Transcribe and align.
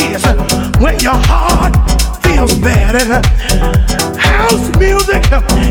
Is. 0.00 0.24
When 0.80 0.98
your 1.00 1.20
heart 1.28 1.74
feels 2.22 2.58
bad. 2.58 2.96
And 2.96 3.26
house 4.18 4.68
music 4.78 5.22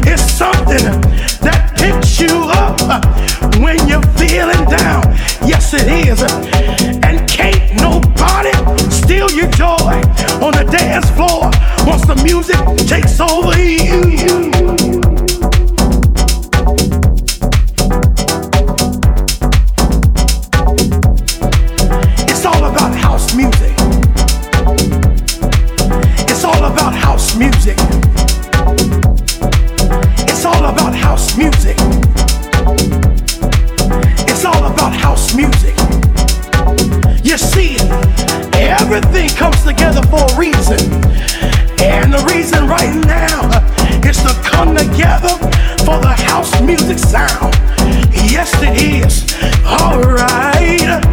is 0.05 0.21
something 0.21 0.85
that 1.41 1.73
picks 1.75 2.19
you 2.19 2.45
up 2.53 2.79
when 3.59 3.87
you're 3.87 4.05
feeling 4.21 4.63
down. 4.69 5.03
Yes, 5.45 5.73
it 5.73 5.87
is. 5.87 6.21
And 7.03 7.27
can't 7.27 7.73
nobody 7.81 8.53
steal 8.91 9.31
your 9.31 9.49
joy 9.51 9.97
on 10.45 10.53
the 10.53 10.67
dance 10.71 11.09
floor 11.11 11.49
once 11.87 12.05
the 12.05 12.21
music 12.23 12.59
takes 12.87 13.19
over 13.19 13.57
music 46.89 47.07
sound. 47.07 47.53
Yes, 48.31 48.51
it 48.63 48.81
is. 48.81 49.35
Alright. 49.63 51.03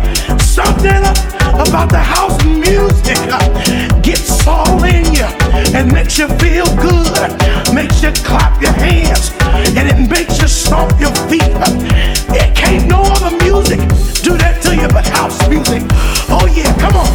Something 0.40 1.04
about 1.52 1.90
the 1.90 1.98
house 1.98 2.42
music 2.44 3.18
uh, 3.28 4.00
gets 4.00 4.46
all 4.46 4.82
in 4.84 5.04
you 5.12 5.26
and 5.76 5.92
makes 5.92 6.18
you 6.18 6.28
feel 6.38 6.64
good, 6.76 7.28
makes 7.74 8.02
you 8.02 8.10
clap 8.24 8.60
your 8.62 8.72
hands, 8.72 9.32
and 9.76 9.86
it 9.88 10.08
makes 10.08 10.40
you 10.40 10.48
stomp 10.48 10.98
your 10.98 11.14
feet. 11.28 11.42
It 12.32 12.56
can't 12.56 12.88
no 12.88 13.02
other 13.02 13.36
music 13.44 13.80
do 14.22 14.38
that 14.38 14.60
to 14.62 14.74
you 14.74 14.88
but 14.88 15.06
house 15.06 15.46
music. 15.48 15.82
Oh 16.30 16.48
yeah, 16.56 16.72
come 16.80 16.96
on. 16.96 17.12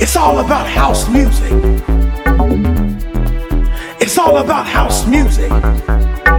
It's 0.00 0.16
all 0.16 0.38
about 0.38 0.68
house 0.68 1.08
music. 1.08 1.52
It's 4.00 4.16
all 4.16 4.36
about 4.36 4.66
house 4.66 5.06
music. 5.06 5.50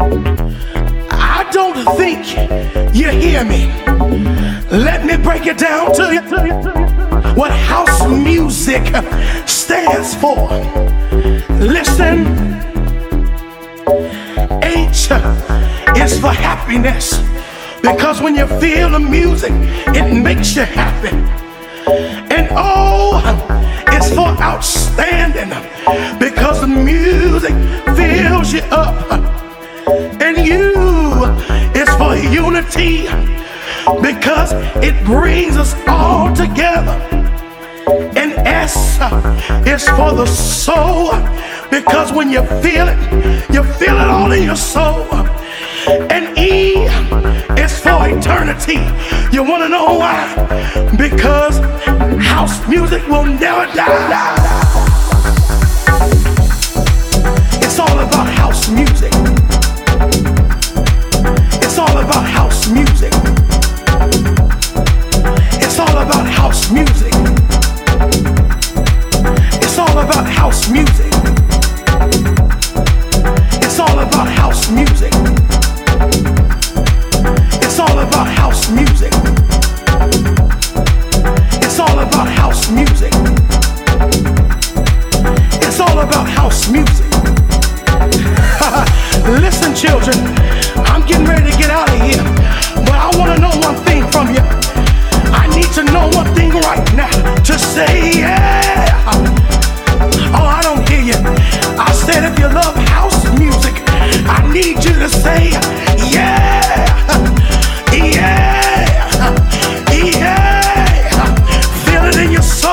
I 0.05 1.49
don't 1.51 1.85
think 1.97 2.35
you 2.93 3.09
hear 3.09 3.45
me. 3.45 3.67
Let 4.69 5.05
me 5.05 5.15
break 5.17 5.45
it 5.45 5.57
down 5.57 5.93
to 5.95 6.13
you. 6.13 6.21
What 7.35 7.51
house 7.51 8.05
music 8.07 8.85
stands 9.47 10.13
for. 10.15 10.49
Listen, 11.59 12.25
H 14.61 15.09
is 15.95 16.19
for 16.19 16.33
happiness. 16.33 17.21
Because 17.81 18.21
when 18.21 18.35
you 18.35 18.47
feel 18.59 18.89
the 18.89 18.99
music, 18.99 19.51
it 19.95 20.13
makes 20.13 20.55
you 20.55 20.63
happy. 20.63 21.15
And 22.33 22.47
O 22.51 23.21
is 23.91 24.09
for 24.13 24.29
outstanding. 24.41 25.49
Because 26.19 26.61
the 26.61 26.67
music 26.67 27.42
because 34.01 34.53
it 34.83 35.03
brings 35.05 35.57
us 35.57 35.73
all 35.87 36.33
together. 36.33 36.91
And 38.15 38.33
S 38.47 38.97
is 39.67 39.87
for 39.89 40.13
the 40.13 40.25
soul 40.25 41.11
because 41.69 42.11
when 42.11 42.29
you 42.29 42.43
feel 42.61 42.87
it, 42.87 43.49
you 43.51 43.63
feel 43.63 43.95
it 43.95 44.07
all 44.07 44.31
in 44.31 44.43
your 44.43 44.55
soul. 44.55 45.05
And 45.87 46.37
E 46.37 46.85
is 47.61 47.79
for 47.79 48.07
eternity. 48.07 48.79
You 49.35 49.43
want 49.43 49.63
to 49.63 49.69
know 49.69 49.97
why? 49.99 50.93
Because 50.97 51.59
house 52.23 52.67
music 52.67 53.05
will 53.07 53.25
never 53.25 53.65
die. 53.75 54.62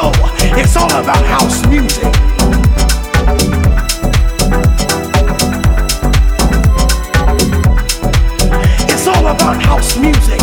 Soul. 0.00 0.12
It's 0.60 0.76
all 0.76 0.90
about 0.90 1.24
house 1.26 1.66
music. 1.66 2.12
It's 8.92 9.06
all 9.06 9.26
about 9.26 9.58
house 9.62 9.98
music. 9.98 10.40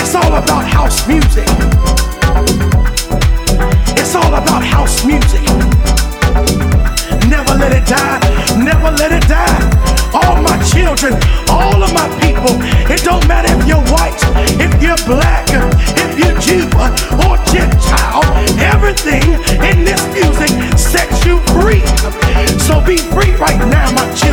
It's 0.00 0.14
all 0.14 0.34
about 0.42 0.64
house 0.76 1.06
music. 1.08 1.48
It's 4.00 4.14
all 4.14 4.34
about 4.42 4.64
house 4.64 5.04
music. 5.04 5.44
Never 7.34 7.54
let 7.62 7.72
it 7.78 7.86
die. 7.86 8.20
Never 8.70 8.90
let 9.00 9.12
it 9.12 9.26
die. 9.28 9.58
All 10.12 10.36
my 10.42 10.56
children, 10.72 11.12
all 11.48 11.82
of 11.82 11.92
my 11.92 12.08
people. 12.20 12.54
It 12.92 13.02
don't 13.04 13.26
matter 13.28 13.47
now, 23.70 23.92
my. 23.92 24.27